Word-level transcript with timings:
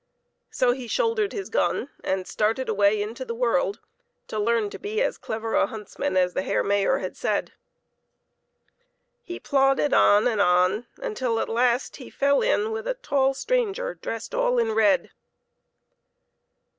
So 0.49 0.71
he 0.71 0.87
shouldered 0.87 1.31
his 1.31 1.51
gun, 1.51 1.91
and 2.03 2.25
started 2.25 2.67
away 2.67 2.99
into 3.03 3.23
the 3.23 3.35
world 3.35 3.79
to 4.29 4.39
learn 4.39 4.71
to 4.71 4.79
be 4.79 4.99
as 4.99 5.19
clever 5.19 5.53
a 5.53 5.67
huntsman 5.67 6.17
as 6.17 6.33
the 6.33 6.41
Herr 6.41 6.63
Mayor 6.63 6.97
had 6.97 7.15
said. 7.15 7.53
He 9.21 9.39
plodded 9.39 9.93
on 9.93 10.27
and 10.27 10.41
on 10.41 10.87
uptil 10.97 11.39
at 11.39 11.49
last 11.49 11.97
he 11.97 12.09
fell 12.09 12.41
in 12.41 12.71
with 12.71 12.87
a 12.87 12.95
tall 12.95 13.35
stranger 13.35 13.93
dressed 13.93 14.33
all 14.33 14.57
in 14.57 14.71
red. 14.71 15.11